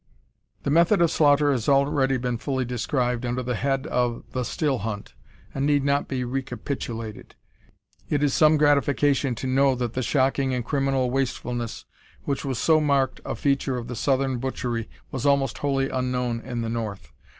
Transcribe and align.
The 0.63 0.71
method 0.71 0.99
of 0.99 1.11
slaughter 1.11 1.51
has 1.51 1.69
already 1.69 2.17
been 2.17 2.39
fully 2.39 2.65
described 2.65 3.23
under 3.23 3.43
the 3.43 3.53
head 3.53 3.85
of 3.85 4.23
"the 4.31 4.43
still 4.43 4.79
hunt," 4.79 5.13
and 5.53 5.63
need 5.63 5.83
not 5.83 6.07
be 6.07 6.23
recapitulated. 6.23 7.35
It 8.09 8.23
is 8.23 8.33
some 8.33 8.57
gratification 8.57 9.35
to 9.35 9.45
know 9.45 9.75
that 9.75 9.93
the 9.93 10.01
shocking 10.01 10.55
and 10.55 10.65
criminal 10.65 11.11
wastefulness 11.11 11.85
which 12.23 12.43
was 12.43 12.57
so 12.57 12.79
marked 12.81 13.21
a 13.23 13.35
feature 13.35 13.77
of 13.77 13.87
the 13.87 13.95
southern 13.95 14.39
butchery 14.39 14.89
was 15.11 15.27
almost 15.27 15.59
wholly 15.59 15.87
unknown 15.91 16.39
in 16.41 16.61
the 16.61 16.69
north. 16.69 17.13